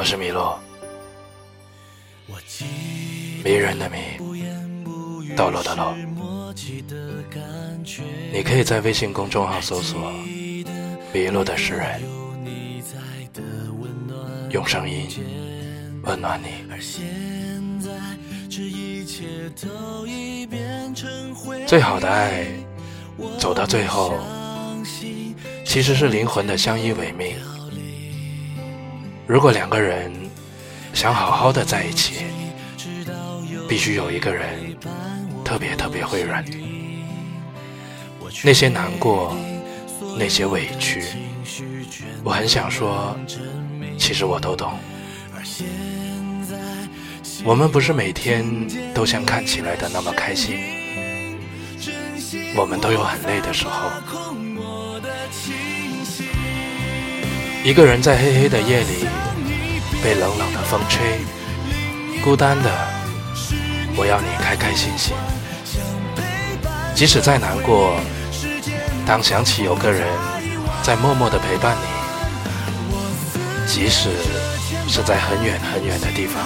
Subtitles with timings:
[0.00, 0.58] 我是米洛，
[3.44, 3.98] 迷人的迷，
[5.36, 5.94] 堕落的落。
[8.32, 10.10] 你可以在微信公众号搜索
[11.12, 12.00] “迷洛的诗人”，
[14.48, 15.06] 用声音
[16.04, 16.64] 温暖你。
[21.66, 22.46] 最好的爱，
[23.38, 24.18] 走到最后，
[25.66, 27.36] 其实是灵魂的相依为命。
[29.30, 30.12] 如果两个人
[30.92, 32.24] 想好好的在一起，
[33.68, 34.76] 必须有一个人
[35.44, 36.44] 特别特别会忍。
[38.42, 39.32] 那些难过，
[40.18, 41.04] 那些委屈，
[42.24, 43.16] 我很想说，
[43.96, 44.72] 其实我都懂。
[47.44, 48.44] 我们不是每天
[48.92, 50.58] 都像看起来的那么开心，
[52.56, 54.29] 我们都有很累的时候。
[57.62, 59.06] 一个人在黑黑的夜里，
[60.02, 61.20] 被冷冷的风吹，
[62.22, 62.70] 孤单的，
[63.96, 65.14] 我要你开开心心。
[66.94, 68.00] 即使再难过，
[69.06, 70.08] 当想起有个人
[70.82, 73.30] 在默默的陪伴你，
[73.66, 74.08] 即使
[74.88, 76.42] 是在很远很远的地方，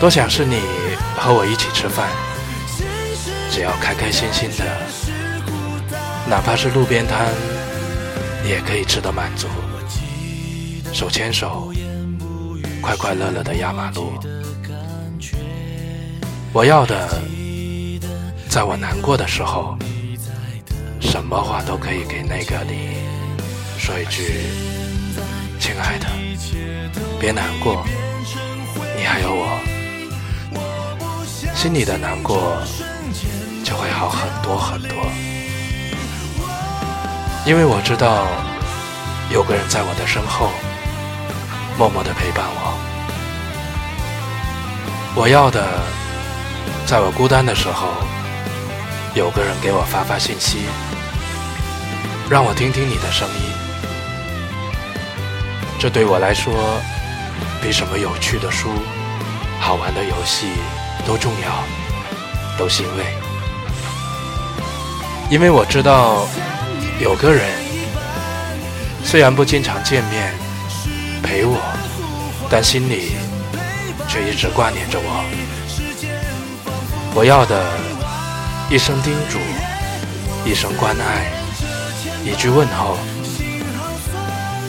[0.00, 0.60] 多想是你
[1.16, 2.08] 和我一起吃饭，
[3.48, 4.64] 只要开开心心的，
[6.28, 7.28] 哪怕是路边摊。
[8.48, 9.46] 也可以吃得满足，
[10.90, 11.70] 手牵手，
[12.80, 14.14] 快快乐乐的压马路。
[16.54, 17.20] 我要的，
[18.48, 19.76] 在我难过的时候，
[20.98, 22.96] 什么话都可以给那个你
[23.78, 24.46] 说一句
[25.60, 26.06] ：“亲爱的，
[27.20, 27.84] 别难过，
[28.96, 29.60] 你还有我。”
[31.54, 32.56] 心里的难过
[33.62, 34.96] 就会好很多很多。
[37.48, 38.26] 因为我知道，
[39.30, 40.50] 有个人在我的身后，
[41.78, 42.74] 默默的陪伴我。
[45.14, 45.66] 我要的，
[46.84, 47.88] 在我孤单的时候，
[49.14, 50.66] 有个人给我发发信息，
[52.28, 53.40] 让我听听你的声音。
[55.78, 56.52] 这对我来说，
[57.62, 58.68] 比什么有趣的书、
[59.58, 60.48] 好玩的游戏
[61.06, 61.64] 都重要，
[62.58, 63.06] 都欣慰。
[65.30, 66.28] 因为我知道。
[67.00, 67.48] 有个人，
[69.04, 70.34] 虽然不经常见面，
[71.22, 71.56] 陪我，
[72.50, 73.12] 但心里
[74.08, 75.24] 却一直挂念着我。
[77.14, 77.64] 我要的，
[78.68, 79.38] 一声叮嘱，
[80.44, 81.30] 一声关爱，
[82.24, 82.98] 一句问候。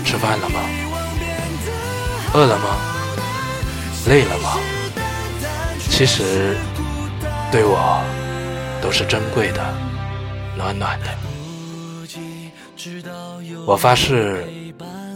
[0.05, 0.59] 吃饭了吗？
[2.33, 2.77] 饿了吗？
[4.07, 4.57] 累了吗？
[5.89, 6.55] 其实，
[7.51, 8.03] 对我
[8.81, 9.61] 都是珍贵的，
[10.55, 11.28] 暖暖的。
[13.65, 14.45] 我发誓，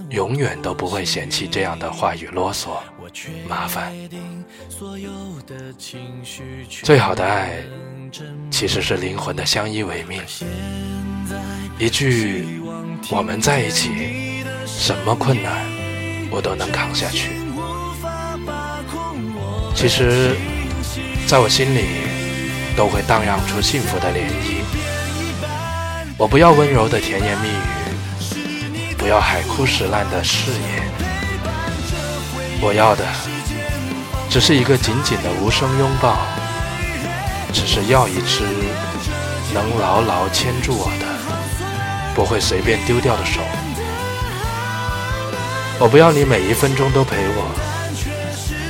[0.09, 2.78] 永远都不会嫌弃这样的话语啰嗦、
[3.48, 3.94] 麻烦。
[6.84, 7.64] 最好的爱，
[8.52, 10.22] 其实是灵魂的相依为命。
[11.80, 12.62] 一句
[13.09, 15.66] “我们在一起”，什么困难
[16.30, 17.32] 我都能扛下去。
[19.76, 20.36] 其实，
[21.26, 21.86] 在我心里，
[22.78, 24.53] 都会荡漾出幸福的涟漪。
[26.23, 30.89] 我不要温柔的甜言蜜语，不要海枯石烂的誓言，
[32.61, 33.03] 我要的
[34.29, 36.16] 只是一个紧紧的无声拥抱，
[37.51, 38.45] 只是要一只
[39.53, 41.06] 能牢牢牵住我的，
[42.16, 43.41] 不会随便丢掉的手。
[45.78, 47.51] 我不要你每一分钟都陪我，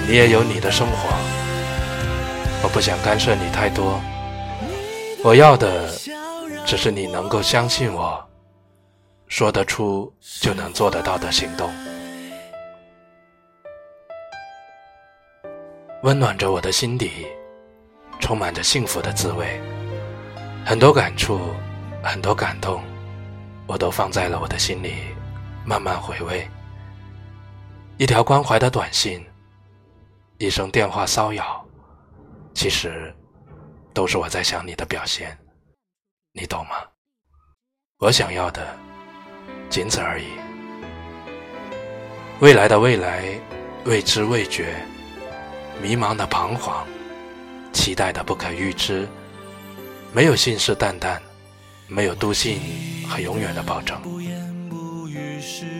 [0.08, 1.16] 你也有你的生活，
[2.64, 4.02] 我不想干涉你太多，
[5.24, 5.94] 我要的。
[6.66, 8.26] 只是你能够相信我，
[9.28, 11.72] 说得出就能做得到的行动，
[16.02, 17.28] 温暖着我的心底，
[18.20, 19.62] 充满着幸福的滋味。
[20.66, 21.40] 很多感触，
[22.02, 22.82] 很多感动，
[23.68, 24.96] 我都放在了我的心里，
[25.66, 26.48] 慢慢回味。
[27.98, 29.24] 一条关怀的短信，
[30.38, 31.64] 一声电话骚扰，
[32.54, 33.14] 其实
[33.94, 35.38] 都是我在想你的表现。
[36.36, 36.78] 你懂吗？
[38.00, 38.76] 我想要的
[39.70, 40.26] 仅此而已。
[42.40, 43.24] 未来的未来，
[43.86, 44.74] 未知未觉，
[45.80, 46.88] 迷茫的彷徨，
[47.72, 49.08] 期待的不可预知，
[50.12, 51.20] 没有信誓旦旦，
[51.88, 52.60] 没有笃信
[53.08, 53.96] 和永远的保证。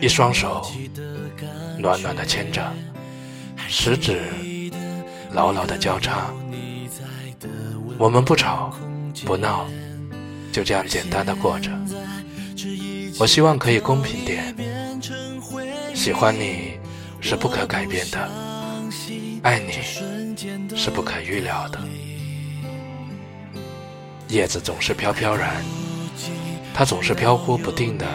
[0.00, 0.64] 一双手
[1.76, 2.72] 暖暖的牵着，
[3.66, 4.22] 食指
[5.32, 6.32] 牢牢的交叉。
[7.98, 8.72] 我们不吵
[9.26, 9.66] 不闹。
[10.54, 11.68] 就这样简单的过着，
[13.18, 14.54] 我希望可以公平点。
[15.92, 16.78] 喜欢你
[17.20, 18.30] 是不可改变的，
[19.42, 21.80] 爱你是不可预料的。
[24.28, 25.60] 叶子总是飘飘然，
[26.72, 28.06] 它总是飘忽不定的，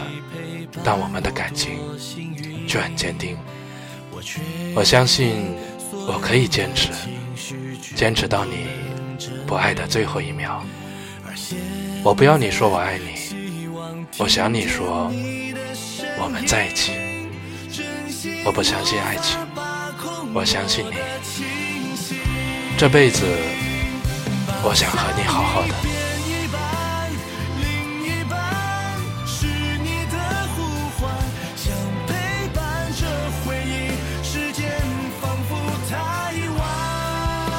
[0.82, 1.72] 但我们的感情
[2.66, 3.38] 却很坚定。
[4.74, 5.58] 我相信
[5.92, 6.88] 我可以坚持，
[7.98, 8.68] 坚持到你
[9.46, 10.64] 不爱的最后一秒。
[12.04, 13.68] 我不要你说我爱你，
[14.18, 15.12] 我想你说
[16.22, 16.94] 我们在一起。
[18.46, 19.38] 我不相信爱情，
[20.34, 20.94] 我相信你。
[22.78, 23.26] 这辈子，
[24.64, 25.74] 我想和你好好的。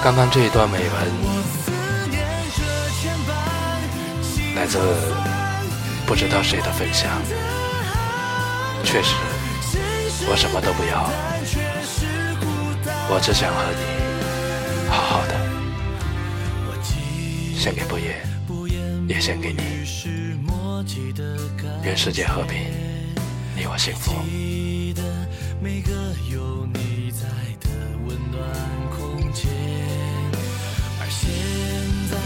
[0.03, 1.40] 刚刚这一段美文，
[4.71, 4.79] 自
[6.07, 7.11] 不知道谁的分享，
[8.85, 9.17] 确实。
[10.29, 11.11] 我什么都不要，
[13.11, 13.81] 我只想和你
[14.89, 15.35] 好好的。
[17.59, 18.25] 献给不言，
[19.09, 19.61] 也献给你。
[21.83, 22.73] 愿世界和平，
[23.57, 24.13] 你我幸福。
[31.01, 31.29] 而现
[32.09, 32.17] 在，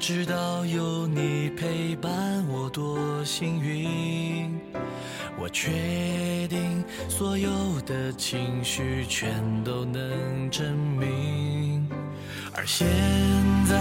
[0.00, 2.10] 知道有你陪伴
[2.48, 4.58] 我多幸运
[5.38, 7.50] 我确定所有
[7.82, 9.30] 的情绪全
[9.62, 11.86] 都能证明。
[12.54, 12.86] 而现
[13.68, 13.78] 在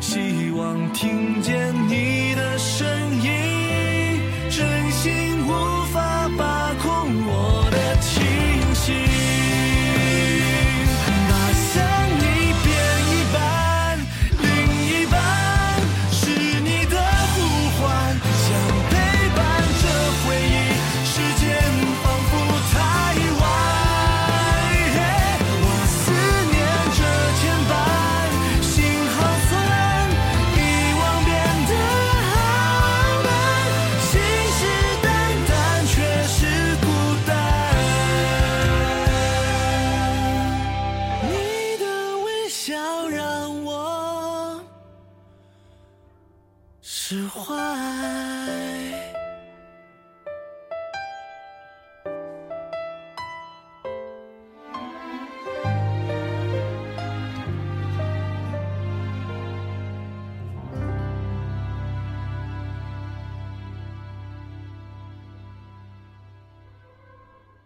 [0.00, 2.11] 希望听见你